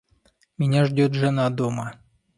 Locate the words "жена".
1.13-1.47